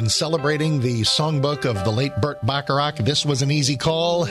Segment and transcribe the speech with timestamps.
[0.00, 4.26] In celebrating the songbook of the late Burt Bacharach, this was an easy call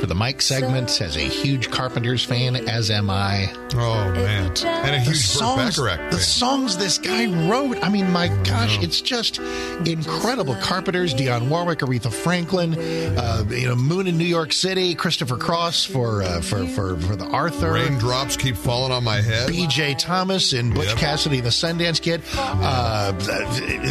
[0.00, 1.00] for the Mike segment.
[1.00, 3.52] As a huge Carpenters fan, as am I.
[3.74, 6.20] Oh man, and a The huge Burt songs, Bacharach the fan.
[6.20, 7.82] songs this guy wrote.
[7.82, 9.38] I mean, my gosh, it's just
[9.86, 10.54] incredible.
[10.56, 15.84] Carpenters, Dionne Warwick, Aretha Franklin, uh, you know, Moon in New York City, Christopher Cross
[15.84, 17.72] for uh, for for for the Arthur.
[17.72, 19.48] Raindrops keep falling on my head.
[19.48, 19.94] B.J.
[19.94, 20.96] Thomas and Butch Yep.
[20.98, 22.22] Cassidy and the Sundance Kid.
[22.36, 23.12] Uh,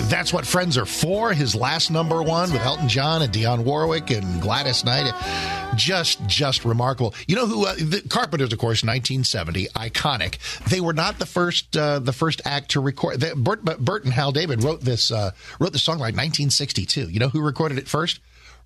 [0.09, 1.31] that's what Friends are for.
[1.33, 5.13] His last number one with Elton John and Dionne Warwick and Gladys Knight.
[5.75, 7.13] Just, just remarkable.
[7.27, 7.65] You know who?
[7.65, 10.37] Uh, the Carpenters, of course, 1970, iconic.
[10.69, 13.19] They were not the first, uh, the first act to record.
[13.19, 17.09] They, Burt, Burt and Hal David wrote this, uh, wrote the song like 1962.
[17.09, 18.19] You know who recorded it first?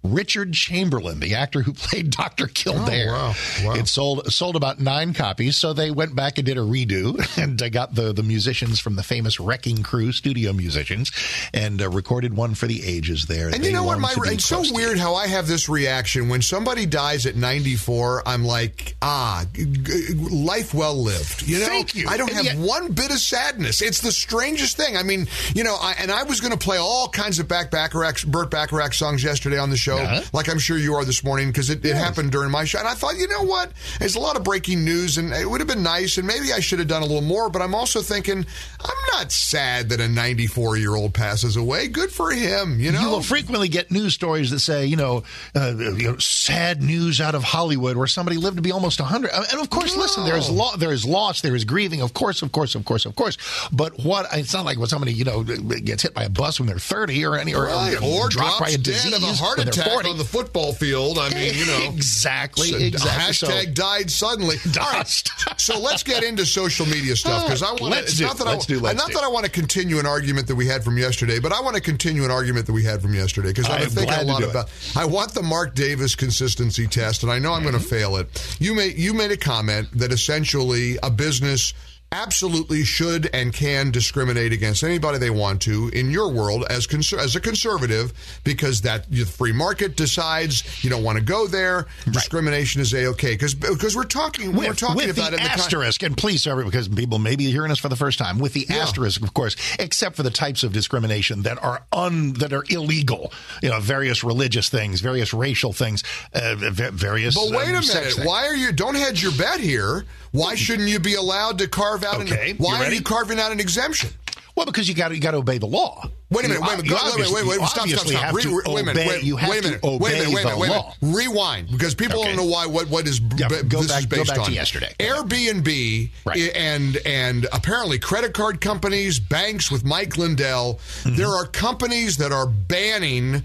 [0.03, 2.47] Richard Chamberlain, the actor who played Dr.
[2.47, 3.07] Kildare.
[3.11, 3.33] wow.
[3.63, 3.73] Wow.
[3.75, 7.61] It sold sold about nine copies, so they went back and did a redo and
[7.61, 11.11] uh, got the the musicians from the famous Wrecking Crew, studio musicians,
[11.53, 13.47] and uh, recorded one for the ages there.
[13.49, 13.99] And They you know what?
[13.99, 18.23] My it's so weird how I have this reaction when somebody dies at 94.
[18.25, 21.43] I'm like, ah, g- g- life well lived.
[21.43, 22.07] You know, Thank you.
[22.09, 23.81] I don't And have yet- one bit of sadness.
[23.81, 24.97] It's the strangest thing.
[24.97, 27.71] I mean, you know, I, and I was going to play all kinds of back
[27.71, 30.23] Bacharach, Burt Bacharach songs yesterday on the show, Yeah.
[30.33, 32.80] like I'm sure you are this morning because it, it happened during my show.
[32.80, 33.72] And I thought, you know what?
[34.00, 36.59] There's a lot of breaking news, and it would have been nice, and maybe I
[36.59, 37.50] should have done a little more.
[37.50, 38.45] But I'm also thinking,
[38.80, 41.88] I'm not sad that a 94 year old passes away.
[41.88, 42.80] Good for him.
[42.80, 45.23] You know, You will frequently get news stories that say, you know,
[45.56, 49.31] uh, you know, sad news out of Hollywood where somebody lived to be almost 100.
[49.34, 52.41] And of course, listen, there is lo- there is loss, there is grieving, of course,
[52.41, 53.38] of course, of course, of course.
[53.72, 56.67] But what it's not like when somebody, you know, gets hit by a bus when
[56.67, 59.34] they're 30 or any or, Right, or, or dropped by a dead disease of a
[59.34, 60.09] heart they're attack 40.
[60.09, 61.17] on the football field.
[61.17, 63.33] I mean, you know, exactly, So, exactly.
[63.33, 64.57] So- Hashtag died suddenly.
[64.73, 64.73] Right,
[65.03, 65.31] Dust.
[65.59, 67.85] so let's get into social media stuff because I want to.
[67.85, 69.13] Let's do- not that let's I, do- let's not do.
[69.13, 71.75] that I want to continue an argument that we had from yesterday, but I want
[71.75, 74.29] to continue an argument that we had from yesterday because I I've am been thinking
[74.29, 74.51] a lot do it.
[74.51, 74.69] about.
[74.95, 77.88] I want the Mark Davis consistency test, and I know I'm going to mm-hmm.
[77.89, 78.57] fail it.
[78.59, 81.73] You made you made a comment that essentially a business
[82.13, 87.18] absolutely should and can discriminate against anybody they want to in your world as conser-
[87.18, 88.13] as a conservative
[88.44, 93.07] because that the free market decides you don't want to go there discrimination is a
[93.07, 96.03] okay because because we're talking we're talking with about the it in the con- asterisk,
[96.03, 98.68] and please, every because people may be hearing us for the first time, with the
[98.69, 103.31] asterisk, of course, except for the types of discrimination that are un that are illegal.
[103.62, 106.03] You know, various religious things, various racial things,
[106.34, 107.35] uh, various.
[107.35, 108.19] But wait um, a minute.
[108.23, 108.72] Why are you?
[108.72, 110.06] Don't hedge your bet here.
[110.31, 112.22] Why shouldn't you be allowed to carve out?
[112.22, 114.09] Okay, an, why are you carving out an exemption?
[114.56, 116.03] Well, because you got to you got to obey the law.
[116.30, 116.62] Wait a minute.
[116.62, 116.91] You Wait a minute.
[116.91, 117.88] Wait, wait, obviously- wait, wait, Stop.
[117.90, 118.08] Stop.
[118.08, 118.22] Stop.
[118.22, 118.90] have Re- to wait a minute.
[118.91, 119.84] obey- Wait, you have wait a to minute.
[119.84, 120.34] Wait a obey minute.
[120.34, 120.59] Wait a the minute.
[120.59, 120.94] Wait a law.
[121.02, 121.16] minute.
[121.18, 122.28] Rewind because people Okay.
[122.30, 122.66] don't know why.
[122.68, 124.53] What what is Yeah, b- go this back- is go based back to on?
[124.53, 124.94] yesterday.
[125.00, 126.52] Airbnb Right.
[126.56, 130.80] and and apparently credit card companies, banks with Mike Lindell.
[131.03, 131.16] Mm-hmm.
[131.16, 133.41] There are companies that are banning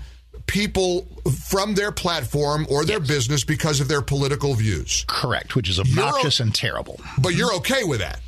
[0.46, 1.06] people
[1.48, 5.04] from their platform or their business because of their political views.
[5.08, 7.00] Correct, which is obnoxious and terrible.
[7.18, 8.20] But you're okay with that.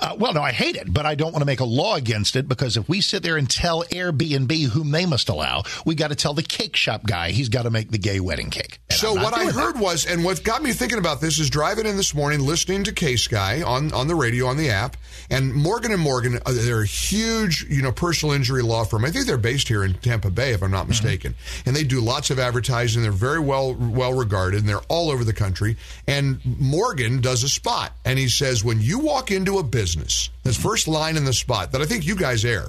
[0.00, 2.34] Uh, well, no, I hate it, but I don't want to make a law against
[2.34, 6.08] it because if we sit there and tell Airbnb whom they must allow, we got
[6.08, 8.80] to tell the cake shop guy he's got to make the gay wedding cake.
[8.90, 9.52] And So what I doing that.
[9.62, 12.84] heard was, and what got me thinking about this is driving in this morning, listening
[12.84, 14.96] to Case Guy on on the radio on the app,
[15.30, 16.36] and Morgan and Morgan.
[16.44, 19.04] Uh, they're a huge, you know, personal injury law firm.
[19.04, 21.34] I think they're based here in Tampa Bay, if I'm not mistaken.
[21.66, 22.61] And they do lots of advertising.
[22.68, 25.76] And they're very well well regarded, and they're all over the country.
[26.06, 30.56] And Morgan does a spot, and he says, when you walk into a business, this
[30.56, 32.68] first line in the spot that I think you guys air,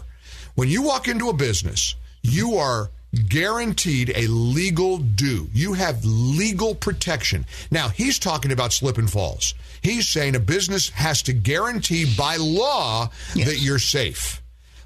[0.56, 2.90] when you walk into a business, you are
[3.30, 5.48] guaranteed a legal due.
[5.54, 7.46] You have legal protection.
[7.72, 9.54] Now, he's talking about slip and falls.
[9.82, 14.43] He's saying a business has to guarantee by law that you're safe.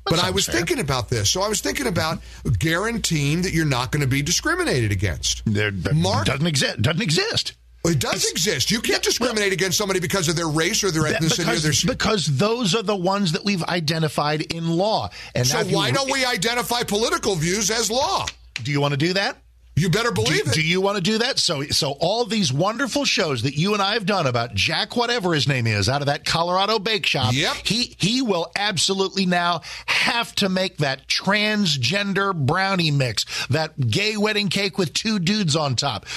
[0.10, 0.56] But I was fair.
[0.56, 1.30] thinking about this.
[1.32, 2.20] So I was thinking about
[2.60, 5.44] guaranteeing that you're not going to be discriminated against.
[5.46, 6.82] There, Mark- doesn't exist.
[6.82, 7.54] Doesn't exist.
[7.86, 8.70] It does exist.
[8.70, 11.94] You can't discriminate against somebody because of their race or their ethnicity or because, their.
[11.94, 15.10] because those are the ones that we've identified in law.
[15.34, 18.26] And So if you- why don't we identify political views as law?
[18.62, 19.38] Do you want to do that?
[19.78, 20.54] You better believe do, it.
[20.56, 21.38] Do you want to do that?
[21.38, 25.34] So, so all these wonderful shows that you and I have done about Jack, whatever
[25.36, 27.34] his name is, out of that Colorado bake shop.
[27.34, 27.56] Yep.
[27.64, 34.50] He he will absolutely now have to make that transgender brownie mix, that gay wedding
[34.50, 36.08] cake with two dudes on top.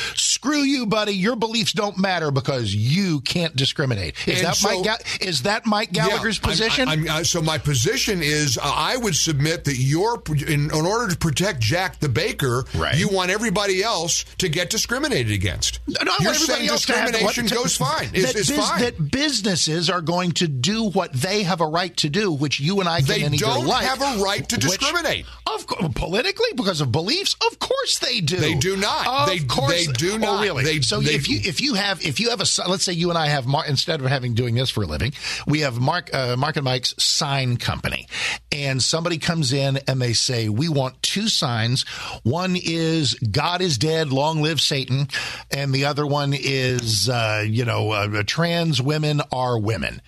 [0.41, 1.13] Screw you, buddy.
[1.13, 4.15] Your beliefs don't matter because you can't discriminate.
[4.27, 4.85] Is And that so- Mike?
[4.85, 6.89] Ga- is that Mike Gallagher's Yeah, I'm- position?
[6.89, 11.09] I'm, uh, so my position is, uh, I would submit that you're in, in order
[11.13, 12.97] to protect Jack the baker, Right.
[12.97, 15.81] you want everybody else to get discriminated against.
[15.87, 18.09] No, no, you're everybody saying discrimination to- goes fine.
[18.15, 18.81] Is that, is bus- fine.
[18.81, 22.81] that businesses are going to do what they have a right to do, which you
[22.81, 23.85] and I can They don't like.
[23.85, 25.27] have a right to which- discriminate.
[25.47, 28.37] Of course, politically, because of beliefs, of course they do.
[28.37, 29.07] They do not.
[29.07, 30.43] Of They- course they do Oh, not.
[30.43, 30.65] really?
[30.65, 32.93] They- so they- if you if you have if you have a si- let's say
[32.93, 35.13] you and I have Mar- instead of having doing this for a living,
[35.47, 38.07] we have Mark uh, Mark and Mike's sign company,
[38.53, 41.83] and somebody comes in and they say we want two signs.
[42.23, 45.09] One is God is dead, long live Satan,
[45.51, 50.01] and the other one is uh, you know uh, trans women are women.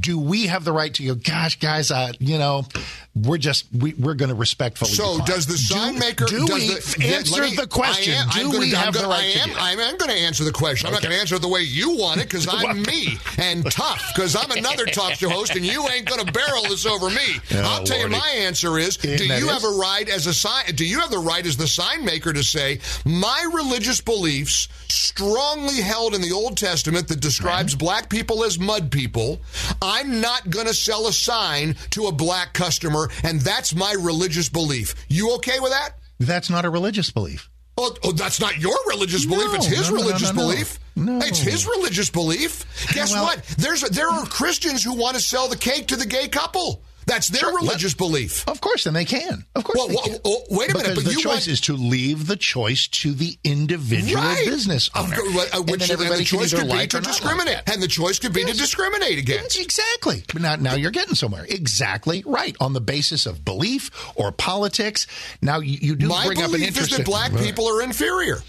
[0.00, 1.14] Do we have the right to go?
[1.14, 2.66] Gosh, guys, uh, you know,
[3.14, 4.90] we're just we, we're going to respectfully.
[4.90, 5.26] So decline.
[5.26, 6.68] does the sign do, maker Do does we
[7.06, 8.14] the, answer me- the question?
[8.14, 9.78] I am, do I'm gonna, we I'm have gonna, the right I to am, I'm,
[9.78, 10.86] I'm going to answer the question.
[10.86, 13.70] I'm not going to answer it the way you want it because I'm me and
[13.70, 17.10] tough because I'm another talk show host and you ain't going to barrel this over
[17.10, 17.40] me.
[17.52, 18.14] I'll tell Lordy.
[18.14, 19.50] you my answer is: Do you is?
[19.50, 20.64] have a right as a sign?
[20.74, 25.80] Do you have the right as the sign maker to say my religious beliefs, strongly
[25.80, 29.40] held in the Old Testament, that describes black people as mud people?
[29.82, 34.48] I'm not going to sell a sign to a black customer, and that's my religious
[34.48, 34.94] belief.
[35.08, 35.90] You okay with that?
[36.18, 37.50] That's not a religious belief.
[37.82, 39.54] Oh, oh, that's not your religious No, belief.
[39.54, 40.48] It's his no, no, no, religious no, no.
[40.48, 40.78] belief.
[40.96, 41.18] No.
[41.26, 42.64] It's his religious belief.
[42.94, 43.42] Guess Well- what?
[43.58, 46.82] There's there are Christians who want to sell the cake to the gay couple.
[47.10, 48.44] That's their Sure, let- religious belief.
[48.48, 49.44] Of course, and they can.
[49.56, 51.72] Of course, Well, well, oh, wait a minute, Because but the choice want- is to
[51.74, 54.46] leave the choice to the individual Right.
[54.46, 57.04] business Of owner, uh, and which then and the choice could be to not like
[57.04, 59.58] discriminate, and the choice could be to discriminate against.
[59.58, 60.24] Exactly.
[60.32, 61.46] But now, now you're getting somewhere.
[61.48, 65.06] Exactly right on the basis of belief or politics.
[65.42, 66.98] Now you, you do My bring up an belief is interesting.
[66.98, 68.42] that black people are inferior.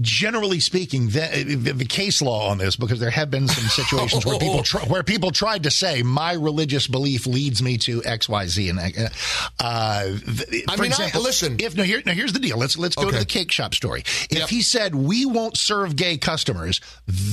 [0.00, 4.24] Generally speaking, the, the, the case law on this, because there have been some situations
[4.24, 8.28] where people try, where people tried to say my religious belief leads me to X,
[8.28, 8.82] Y, Z, and uh,
[9.60, 10.16] uh,
[10.68, 11.56] I mean, I- listen.
[11.58, 12.56] If no, here, now here's the deal.
[12.58, 13.12] Let's let's go Okay.
[13.12, 14.00] to the cake shop story.
[14.30, 14.48] If Yep.
[14.48, 16.80] he said we won't serve gay customers,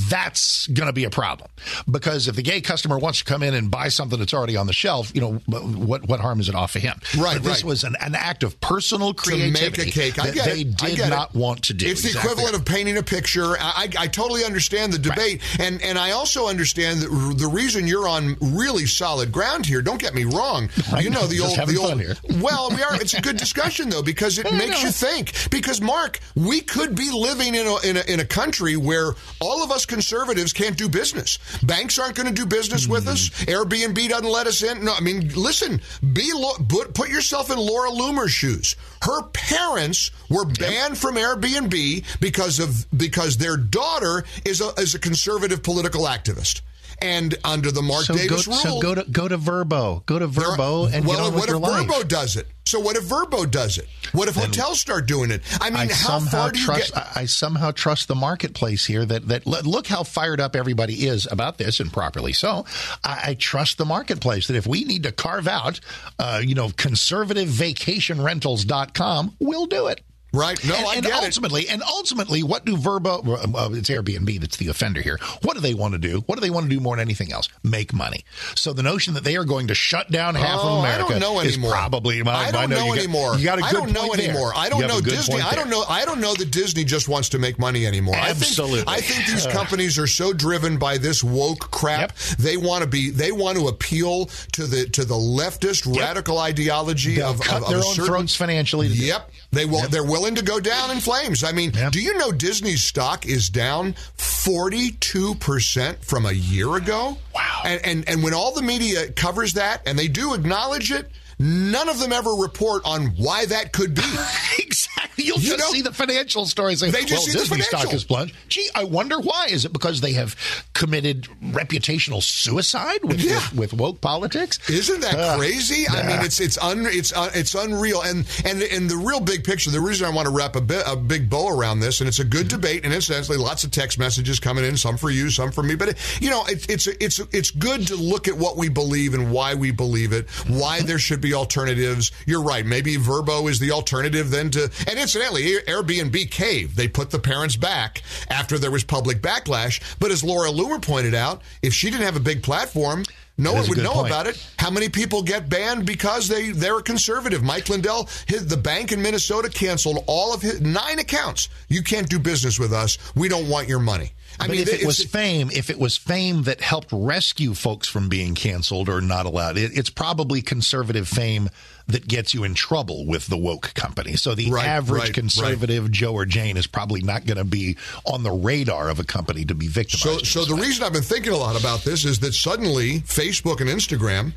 [0.10, 1.50] that's going to be a problem
[1.90, 4.68] because if the gay customer wants to come in and buy something that's already on
[4.68, 7.00] the shelf, you know what what harm is it off of him?
[7.18, 7.64] Right, But this right.
[7.66, 10.20] was an, an act of personal to creativity make a cake.
[10.20, 11.88] I that they did not want to do.
[11.88, 13.56] It's the Exactly equivalent of painting a picture.
[13.60, 18.08] I, I, totally understand the debate, and and I also understand that the reason you're
[18.08, 19.82] on really solid ground here.
[19.82, 20.70] Don't get me wrong.
[21.00, 22.02] You know the just old the old.
[22.02, 22.16] here.
[22.42, 22.96] Well, we are.
[22.96, 25.34] It's a good discussion though because it makes you think.
[25.50, 29.64] Because Mark, we could be living in a, in a in a country where all
[29.64, 31.38] of us conservatives can't do business.
[31.64, 33.28] Banks aren't going to do business with us.
[33.28, 33.52] Hmm.
[33.52, 34.84] Airbnb doesn't let us in.
[34.84, 35.80] No, I mean, listen.
[36.14, 38.76] Be lo- put put yourself in Laura Loomer's shoes.
[39.02, 45.00] Her parents were banned from Airbnb because of because their daughter is a is a
[45.00, 46.62] conservative political activist.
[47.02, 50.20] And under the Mark So Davis go, rule, so go to go to Vrbo, go
[50.20, 51.88] to there are- Vrbo, and well, get on what if life.
[51.88, 52.48] Vrbo does it?
[52.66, 53.88] So what if Vrbo does it?
[54.12, 55.42] What if hotels start doing it?
[55.62, 56.94] I mean, I how somehow far do you trust.
[56.94, 57.08] get?
[57.16, 59.06] I I somehow trust the marketplace here.
[59.06, 62.66] That that look how fired up everybody is about this, and properly so.
[63.04, 65.80] I, I trust the marketplace that if we need to carve out,
[66.20, 70.02] uh, you know, conservative vacationrentals.com, we'll do it.
[70.32, 70.64] Right?
[70.64, 71.26] No, and, I and get it.
[71.26, 73.24] ultimately, and ultimately, what do Vrbo?
[73.24, 75.18] Well, it's Airbnb that's the offender here.
[75.42, 76.20] What do they want to do?
[76.28, 77.50] What do they want to do more than anything else?
[77.64, 78.24] Make money.
[78.56, 81.20] So the notion that they are going to shut down half Oh, of I America
[81.20, 81.72] don't know is anymore.
[81.72, 82.22] probably.
[82.22, 83.36] My, I don't know, know you got- anymore.
[83.38, 84.30] you got a I good don't know point there.
[84.30, 84.52] anymore.
[84.56, 85.42] I don't know Disney.
[85.42, 85.84] I don't know.
[85.90, 88.16] I don't know that Disney just wants to make money anymore.
[88.16, 88.84] Absolutely.
[88.88, 89.52] I think, I think these uh.
[89.52, 92.00] companies are so driven by this woke crap.
[92.00, 92.38] Yep.
[92.38, 93.10] They want to be.
[93.10, 97.70] They want to appeal to the to the leftist radical ideology They'll of, cut of,
[97.70, 98.88] their of own certain, throats financially.
[98.88, 98.96] It.
[98.96, 99.88] Yep, they will.
[99.88, 101.44] They're willing to go down in flames.
[101.44, 101.92] I mean, Yep.
[101.94, 107.18] do you know Disney's stock is down forty two percent from a year ago?
[107.34, 107.62] Wow.
[107.66, 111.10] And, and and when all the media covers that, and they do acknowledge it,
[111.40, 114.02] none of them ever report on why that could be.
[114.60, 114.99] Exactly.
[115.24, 116.80] You'll You just know- see the financial stories.
[116.80, 117.92] They just well, see the Disney stock financial.
[117.92, 118.36] has plunged.
[118.48, 119.48] Gee, I wonder why.
[119.50, 120.36] Is it because they have
[120.74, 123.36] committed reputational suicide with, Yeah.
[123.54, 124.60] with, with woke politics?
[124.70, 125.88] Isn't that Uh, crazy?
[125.88, 128.02] I mean, it's it's un, it's uh, it's unreal.
[128.02, 129.70] And and and the real big picture.
[129.72, 132.20] The reason I want to wrap a bit a big bow around this, and it's
[132.20, 135.52] a good debate, and incidentally, lots of text messages coming in, some for you, some
[135.52, 135.76] for me.
[135.76, 139.32] But you know, it, it's it's it's good to look at what we believe and
[139.32, 142.12] why we believe it, why there should be alternatives.
[142.26, 142.66] You're right.
[142.66, 146.78] Maybe Vrbo is the alternative then to, and it's incidentally, Airbnb caved.
[146.78, 149.82] They put the parents back after there was public backlash.
[150.00, 153.04] But as Laura Loomer pointed out, if she didn't have a big platform,
[153.36, 154.08] no one would know point.
[154.08, 154.46] about it.
[154.60, 157.42] How many people get banned because they they're conservative?
[157.42, 161.50] Mike Lindell, his, the bank in Minnesota canceled all of his nine accounts.
[161.70, 162.98] You can't do business with us.
[163.16, 164.12] We don't want your money.
[164.40, 167.88] I but mean, if it was fame, if it was fame that helped rescue folks
[167.88, 171.50] from being canceled or not allowed, it, it's probably conservative fame
[171.88, 174.16] that gets you in trouble with the woke company.
[174.16, 175.92] So the right, average right, conservative right.
[175.92, 179.44] Joe or Jane is probably not going to be on the radar of a company
[179.46, 180.26] to be victimized.
[180.26, 183.60] So, so the reason I've been thinking a lot about this is that suddenly Facebook
[183.60, 184.34] and Instagram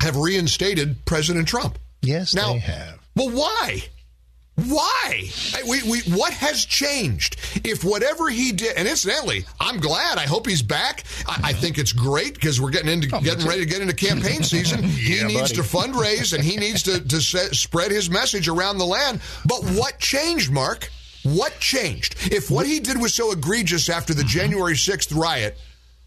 [0.00, 1.78] have reinstated President Trump.
[2.02, 2.98] Yes, now, they have.
[3.14, 3.84] Well, why?
[4.56, 5.30] Why?
[5.66, 7.36] We, we, what has changed?
[7.64, 10.18] If whatever he did, and incidentally, I'm glad.
[10.18, 11.04] I hope he's back.
[11.26, 13.94] I, I think it's great because we're getting into oh, getting ready to get into
[13.94, 14.82] campaign season.
[14.84, 15.54] yeah, he needs buddy.
[15.54, 19.20] to fundraise and he needs to, to set, spread his message around the land.
[19.46, 20.90] But what changed, Mark?
[21.22, 22.16] What changed?
[22.32, 24.28] If what he did was so egregious after the mm-hmm.
[24.28, 25.58] January 6th riot,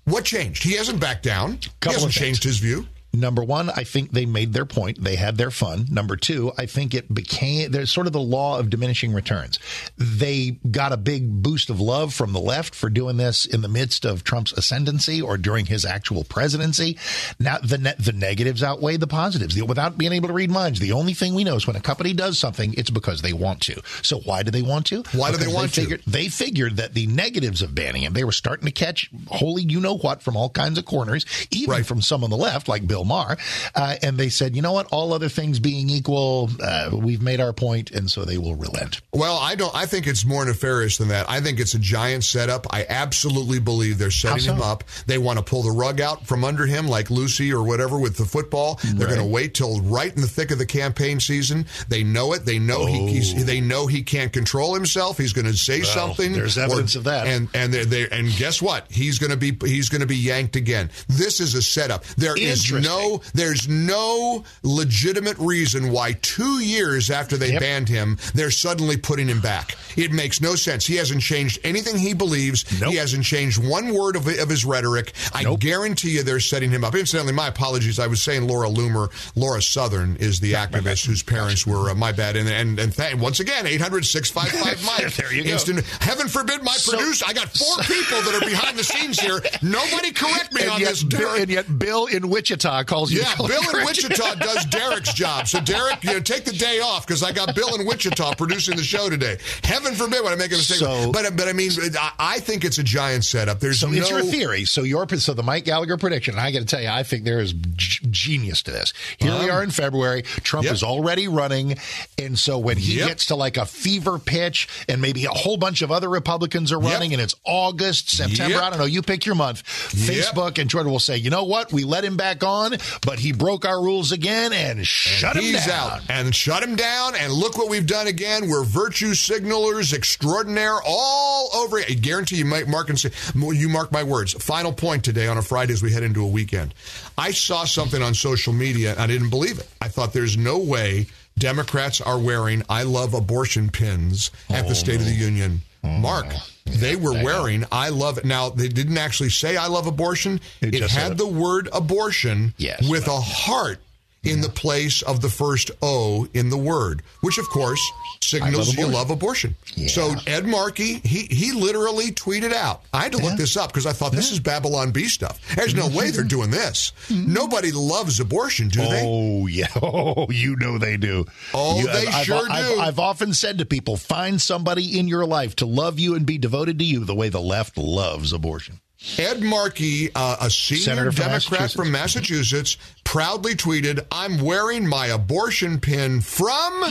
[0.06, 0.64] what changed?
[0.64, 1.60] He hasn't backed down.
[1.80, 2.88] Couple he hasn't changed his view.
[3.16, 5.04] Number one, I think they made their point.
[5.04, 5.86] They had their fun.
[5.92, 9.60] Number two, I think it became, there's sort of the law of diminishing returns.
[9.98, 13.68] They got a big boost of love from the left for doing this in the
[13.68, 16.98] midst of Trump's ascendancy or during his actual presidency.
[17.40, 19.62] Now, the, ne- the negatives outweigh the positives.
[19.62, 22.14] Without being able to read minds, the only thing we know is when a company
[22.14, 23.80] does something, it's because they want to.
[24.02, 25.04] So why do they want to?
[25.14, 26.10] Why because do they want they figured, to?
[26.10, 29.80] They figured that the negatives of banning him, they were starting to catch holy you
[29.80, 31.86] know what from all kinds of corners, even right.
[31.86, 33.38] from some on the left like Bill Bill Maher,
[33.76, 34.88] uh, and they said, you know what?
[34.92, 39.02] All other things being equal, uh, we've made our point, and so they will relent.
[39.12, 39.74] Well, I don't.
[39.76, 41.30] I think it's more nefarious than that.
[41.30, 42.68] I think it's a giant setup.
[42.72, 44.54] I absolutely believe they're setting so?
[44.54, 44.84] him up.
[45.06, 48.18] They want to pull the rug out from under him, like Lucy or whatever with
[48.18, 48.80] the football.
[48.84, 49.16] They're right.
[49.16, 51.66] going to wait till right in the thick of the campaign season.
[51.90, 52.46] They know it.
[52.46, 52.86] They know oh.
[52.86, 55.18] he, they know he can't control himself.
[55.18, 56.34] He's going to say well, something.
[56.34, 57.28] There's evidence or, of that.
[57.28, 58.90] And and they they and guess what?
[58.92, 60.90] He's going to be he's going to be yanked again.
[61.08, 62.04] This is a setup.
[62.18, 67.62] There is no no, there's no legitimate reason why two years after they yep.
[67.62, 69.76] banned him, they're suddenly putting him back.
[69.96, 70.86] It makes no sense.
[70.86, 72.66] He hasn't changed anything he believes.
[72.80, 72.92] Nope.
[72.92, 75.14] He hasn't changed one word of, of his rhetoric.
[75.34, 75.60] I nope.
[75.60, 76.96] guarantee you they're setting him up.
[76.96, 78.00] Incidentally, my apologies.
[78.00, 79.12] I was saying Laura Loomer.
[79.36, 82.36] Laura Southern is the activist whose parents were, uh, my bad.
[82.36, 85.14] And, and, and th- once again, 800 655 Mike.
[85.16, 85.52] there you go.
[85.52, 87.26] Instant, heaven forbid my so, producer.
[87.28, 89.40] I got four people that are behind the scenes here.
[89.62, 91.04] Nobody correct me on yet, this.
[91.04, 93.22] Bill, and yet Bill in Wichita calls you.
[93.22, 95.48] Yeah, Bill in Wichita does Derek's job.
[95.48, 98.78] So Derek, you know, take the day off because I got Bill in Wichita producing
[98.78, 99.38] the show today.
[99.64, 100.80] Heaven forbid when I make a mistake.
[100.80, 101.72] So, but but I mean,
[102.20, 103.60] I think it's a giant setup.
[103.60, 104.66] There's so no, it's your theory.
[104.66, 106.38] So your so the Mike Gallagher prediction.
[106.38, 108.94] I got to tell you, I think there is g- genius to this.
[109.18, 110.22] Here um, we are in February.
[110.22, 110.74] Trump yep.
[110.74, 111.78] is already running,
[112.18, 113.10] and so when he yep.
[113.10, 116.80] gets to like a fever pitch, and maybe a whole bunch of other Republicans are
[116.80, 117.20] running, yep.
[117.20, 118.58] and it's August, September.
[118.58, 118.86] I don't know.
[118.86, 119.64] You pick your month.
[119.64, 121.72] Facebook and Twitter will say, you know what?
[121.72, 125.54] We let him back on, but he broke our rules again and shut and him
[125.54, 125.92] he's down.
[125.92, 127.16] out and shut him down.
[127.16, 128.48] And look what we've done again.
[128.48, 131.78] We're virtue signalers extraordinaire all over.
[131.80, 134.34] I guarantee you, Mark and say, you mark my words.
[134.34, 136.74] Final point today on a Friday as we head into a weekend.
[137.18, 139.68] I saw something on social media and I didn't believe it.
[139.82, 144.76] I thought there's no way Democrats are wearing "I love abortion" pins at oh, the
[144.76, 145.02] State no.
[145.02, 145.62] of the Union.
[145.84, 149.68] Oh, Mark, yeah, they were wearing "I love it." Now they didn't actually say "I
[149.68, 153.80] love abortion." It, it had the word "abortion" yes, with a heart
[154.24, 157.82] in the place of the first O in the word, which of course
[158.22, 159.56] signals love you love abortion.
[159.76, 159.88] Yeah.
[159.88, 162.84] So Ed Markey, he he literally tweeted out.
[162.94, 163.30] I had to yeah.
[163.30, 165.40] look this up because I thought this is Babylon Bee stuff.
[165.56, 166.94] There's no way they're doing this.
[167.08, 167.34] Mm-hmm.
[167.34, 169.02] Nobody loves abortion, do they?
[169.04, 171.26] Oh yeah, oh you know they do.
[171.54, 172.82] Oh, you, they I've, sure I've, do.
[172.82, 176.26] I've, I've often said to people, find somebody in your life to love you and
[176.26, 178.80] be devoted to you the way the left loves abortion.
[179.18, 182.78] Ed Markey, uh, a senior Democrat from Massachusetts,
[183.14, 186.84] proudly tweeted, I'm wearing my abortion pin from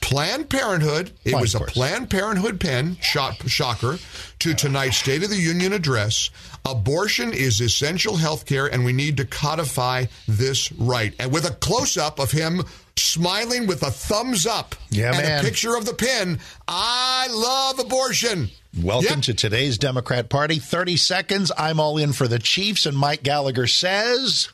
[0.00, 1.10] Planned Parenthood.
[1.22, 3.98] It was a Planned Parenthood pin, shock, shocker,
[4.38, 6.30] to tonight's State of the Union address.
[6.64, 11.14] Abortion is essential health care, and we need to codify this right.
[11.20, 12.62] And with a close up of him
[12.96, 15.40] smiling with a thumbs up yeah, and man.
[15.40, 18.48] a picture of the pin, I love abortion.
[18.82, 19.24] Welcome yep.
[19.24, 20.58] to today's Democrat Party.
[20.58, 21.52] 30 seconds.
[21.58, 24.48] I'm all in for the Chiefs, and Mike Gallagher says.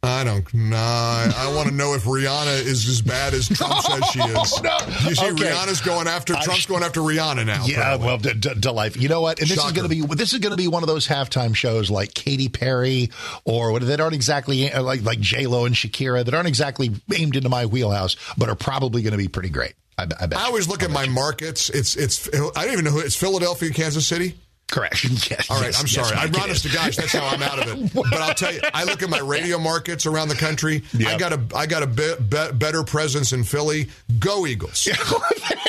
[0.00, 0.76] I don't know.
[0.76, 4.62] I want to know if Rihanna is as bad as Trump says she is.
[4.62, 4.78] no.
[5.08, 5.44] You see, Okay.
[5.50, 7.64] Rihanna's going after Trump's going after Rihanna now.
[7.66, 8.06] Yeah, apparently.
[8.06, 9.02] well, d- d- delightful.
[9.02, 9.40] You know what?
[9.40, 9.68] And this Shocker.
[9.70, 12.14] is going to be this is going to be one of those halftime shows like
[12.14, 13.10] Katy Perry
[13.44, 16.92] or what that aren't exactly uh, like like J Lo and Shakira that aren't exactly
[17.16, 19.74] aimed into my wheelhouse, but are probably going to be pretty great.
[19.98, 20.36] I, I bet.
[20.38, 21.70] I always look at my markets.
[21.70, 22.28] It's it's.
[22.32, 23.16] I don't even know who it's.
[23.16, 24.36] Philadelphia, Kansas City.
[24.68, 25.04] Correct.
[25.28, 25.50] Yes.
[25.50, 26.16] All right, yes, I'm sorry.
[26.16, 26.70] It honest is.
[26.70, 27.92] to gosh, that's how I'm out of it.
[28.10, 30.82] But I'll tell you, I look at my radio markets around the country.
[31.06, 33.88] I got a I got a be, be, better presence in Philly.
[34.18, 34.88] Go Eagles!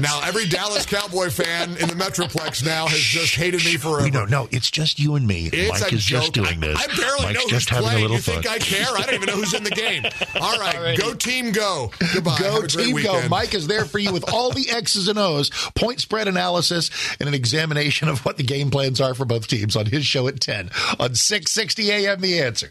[0.00, 4.04] now every Dallas Cowboy fan in the Metroplex now has just hated me forever.
[4.04, 4.48] We don't know.
[4.50, 5.48] It's just you and me.
[5.52, 6.22] It's Mike is joke.
[6.22, 6.78] just doing this.
[6.78, 7.98] I, I barely Mike's know just who's having playing.
[7.98, 8.48] a little you think.
[8.48, 8.86] I care?
[8.96, 10.04] I don't even know who's in the game.
[10.40, 11.90] All right, go team, go.
[12.14, 12.38] Goodbye.
[12.38, 13.28] Go Have a team go.
[13.28, 17.28] Mike is there for you with all the X's and O's, point spread analysis, and
[17.28, 20.40] an examination of what the game plans are for both teams on his show at
[20.40, 22.70] 10 on 660 AM The Answer.